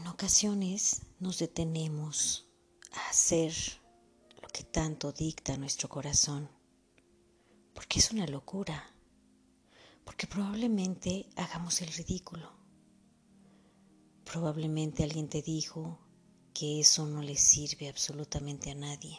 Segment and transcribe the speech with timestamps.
[0.00, 2.48] En ocasiones nos detenemos
[2.90, 3.52] a hacer
[4.40, 6.48] lo que tanto dicta nuestro corazón,
[7.74, 8.94] porque es una locura,
[10.02, 12.50] porque probablemente hagamos el ridículo.
[14.24, 15.98] Probablemente alguien te dijo
[16.54, 19.18] que eso no le sirve absolutamente a nadie.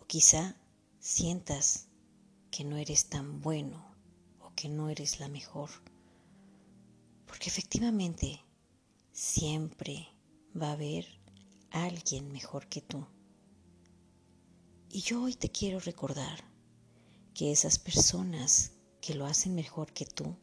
[0.00, 0.56] O quizá
[1.00, 1.88] sientas
[2.50, 3.94] que no eres tan bueno
[4.40, 5.68] o que no eres la mejor.
[7.26, 8.42] Porque efectivamente
[9.20, 10.08] siempre
[10.58, 11.04] va a haber
[11.70, 13.06] alguien mejor que tú.
[14.88, 16.42] Y yo hoy te quiero recordar
[17.34, 20.38] que esas personas que lo hacen mejor que tú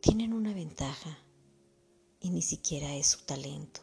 [0.00, 1.16] tienen una ventaja
[2.18, 3.80] y ni siquiera es su talento,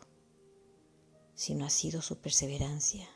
[1.34, 3.08] sino ha sido su perseverancia,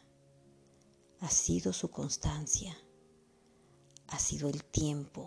[1.20, 2.78] ha sido su constancia,
[4.08, 5.26] ha sido el tiempo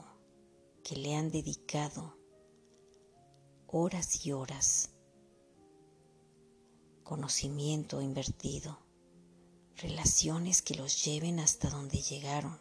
[0.82, 2.17] que le han dedicado
[3.70, 4.90] horas y horas,
[7.04, 8.78] conocimiento invertido,
[9.76, 12.58] relaciones que los lleven hasta donde llegaron.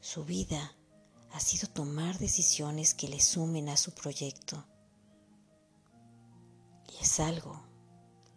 [0.00, 0.76] Su vida
[1.32, 4.64] ha sido tomar decisiones que le sumen a su proyecto.
[6.88, 7.60] Y es algo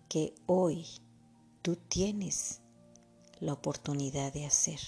[0.08, 0.88] que hoy
[1.62, 2.62] tú tienes
[3.40, 4.80] la oportunidad de hacer.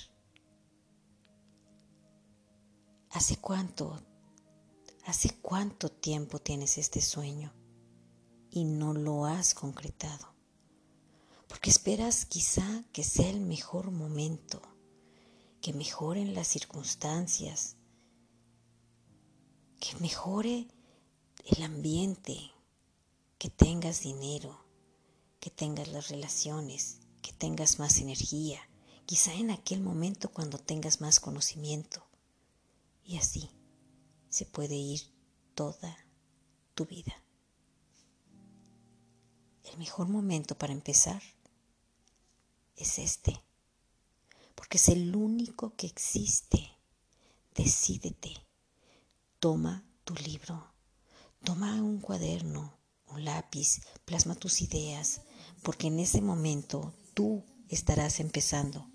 [3.12, 4.02] ¿Hace cuánto
[5.06, 7.52] ¿Hace cuánto tiempo tienes este sueño
[8.52, 10.36] y no lo has concretado?
[11.48, 14.62] Porque esperas quizá que sea el mejor momento,
[15.60, 17.78] que mejoren las circunstancias,
[19.80, 20.68] que mejore
[21.46, 22.52] el ambiente,
[23.40, 24.64] que tengas dinero,
[25.40, 28.60] que tengas las relaciones, que tengas más energía,
[29.08, 32.06] quizá en aquel momento cuando tengas más conocimiento.
[33.04, 33.50] Y así
[34.32, 35.02] se puede ir
[35.54, 35.96] toda
[36.74, 37.14] tu vida.
[39.66, 41.22] El mejor momento para empezar
[42.76, 43.44] es este,
[44.56, 46.78] porque es el único que existe.
[47.54, 48.34] Decídete,
[49.40, 50.74] toma tu libro,
[51.44, 55.22] toma un cuaderno, un lápiz, plasma tus ideas,
[55.62, 58.90] porque en ese momento tú estarás empezando.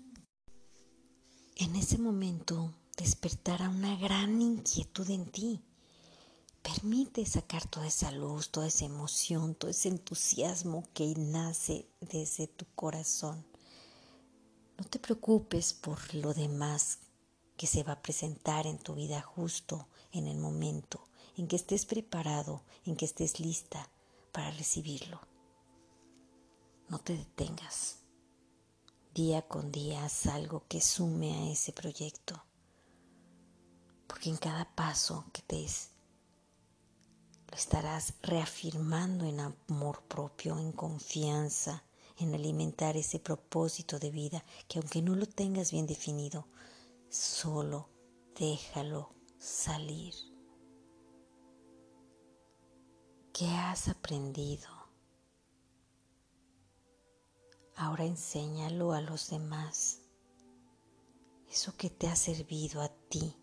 [1.55, 5.61] En ese momento despertará una gran inquietud en ti.
[6.63, 12.65] Permite sacar toda esa luz, toda esa emoción, todo ese entusiasmo que nace desde tu
[12.75, 13.45] corazón.
[14.77, 16.99] No te preocupes por lo demás
[17.55, 21.07] que se va a presentar en tu vida justo en el momento
[21.37, 23.91] en que estés preparado, en que estés lista
[24.31, 25.21] para recibirlo.
[26.89, 27.99] No te detengas.
[29.13, 32.46] Día con día haz algo que sume a ese proyecto
[34.07, 35.91] porque en cada paso que des
[37.49, 41.83] lo estarás reafirmando en amor propio, en confianza,
[42.17, 46.47] en alimentar ese propósito de vida que aunque no lo tengas bien definido,
[47.09, 47.89] solo
[48.37, 50.13] déjalo salir.
[53.33, 54.67] ¿Qué has aprendido?
[57.75, 59.99] Ahora enséñalo a los demás.
[61.49, 63.35] Eso que te ha servido a ti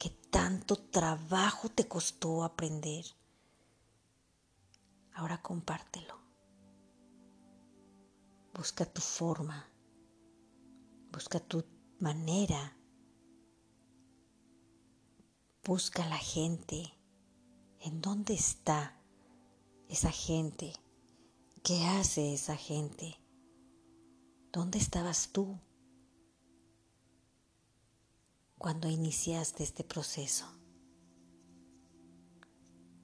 [0.00, 3.04] que tanto trabajo te costó aprender.
[5.12, 6.18] Ahora compártelo.
[8.54, 9.68] Busca tu forma,
[11.12, 11.62] busca tu
[11.98, 12.78] manera,
[15.62, 16.96] busca la gente.
[17.80, 18.98] ¿En dónde está
[19.88, 20.72] esa gente?
[21.62, 23.20] ¿Qué hace esa gente?
[24.50, 25.60] ¿Dónde estabas tú?
[28.60, 30.44] Cuando iniciaste este proceso?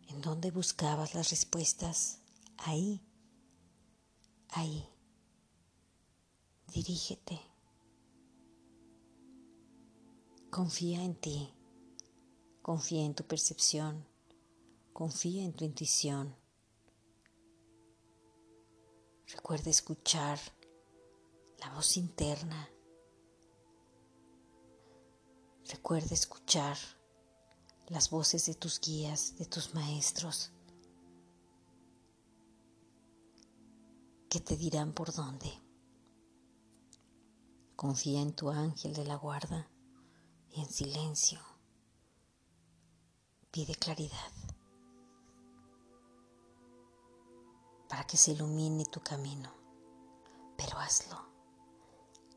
[0.07, 2.19] ¿En dónde buscabas las respuestas?
[2.59, 3.01] Ahí,
[4.51, 4.87] ahí.
[6.75, 7.41] Dirígete.
[10.51, 11.49] Confía en ti.
[12.61, 14.07] Confía en tu percepción.
[14.93, 16.37] Confía en tu intuición.
[19.27, 20.39] Recuerda escuchar
[21.61, 22.76] la voz interna
[25.69, 26.77] Recuerda escuchar
[27.89, 30.53] las voces de tus guías, de tus maestros,
[34.31, 35.53] que te dirán por dónde.
[37.75, 39.69] Confía en tu ángel de la guarda
[40.51, 41.41] y en silencio
[43.51, 44.33] pide claridad
[47.89, 49.53] para que se ilumine tu camino.
[50.57, 51.19] Pero hazlo,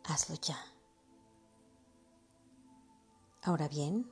[0.04, 0.58] hazlo ya.
[3.41, 4.06] Ahora bien,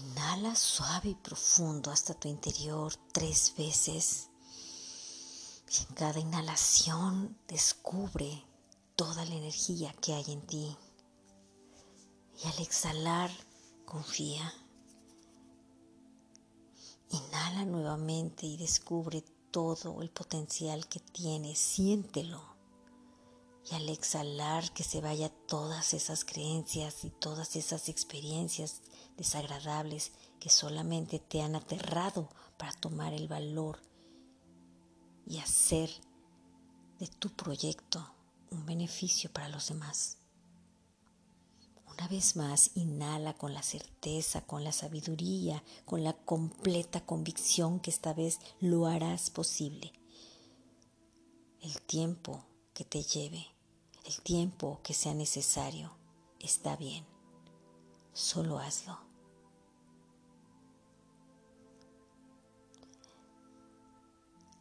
[0.00, 4.28] Inhala suave y profundo hasta tu interior tres veces.
[5.70, 8.44] Y en cada inhalación descubre
[8.96, 10.76] toda la energía que hay en ti.
[12.42, 13.30] Y al exhalar,
[13.84, 14.52] confía.
[17.10, 19.22] Inhala nuevamente y descubre
[19.52, 21.60] todo el potencial que tienes.
[21.60, 22.53] Siéntelo.
[23.70, 28.82] Y al exhalar que se vaya todas esas creencias y todas esas experiencias
[29.16, 32.28] desagradables que solamente te han aterrado
[32.58, 33.80] para tomar el valor
[35.26, 35.90] y hacer
[36.98, 38.14] de tu proyecto
[38.50, 40.18] un beneficio para los demás.
[41.96, 47.90] Una vez más, inhala con la certeza, con la sabiduría, con la completa convicción que
[47.90, 49.92] esta vez lo harás posible.
[51.60, 52.44] El tiempo
[52.74, 53.46] que te lleve,
[54.04, 55.92] el tiempo que sea necesario,
[56.38, 57.04] está bien.
[58.12, 58.98] Solo hazlo.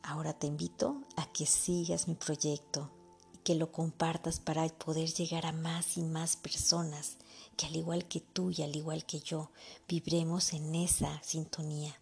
[0.02, 2.92] Ahora te invito a que sigas mi proyecto
[3.34, 7.18] y que lo compartas para poder llegar a más y más personas
[7.58, 9.52] que al igual que tú y al igual que yo
[9.88, 12.00] vibremos en esa sintonía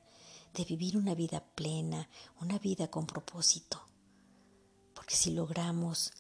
[0.53, 2.09] de vivir una vida plena,
[2.39, 3.87] una vida con propósito.
[4.93, 6.11] Porque si logramos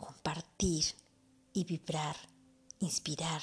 [0.00, 0.84] compartir
[1.52, 2.16] y vibrar,
[2.78, 3.42] inspirar,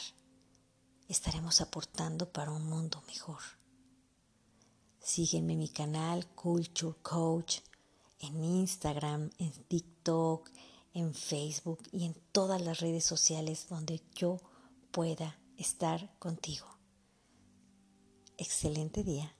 [1.08, 3.42] estaremos aportando para un mundo mejor.
[5.00, 7.60] Sígueme en mi canal Culture Coach
[8.20, 10.50] en Instagram, en TikTok,
[10.94, 14.40] en Facebook y en todas las redes sociales donde yo
[14.92, 16.66] pueda estar contigo.
[18.38, 19.37] Excelente día.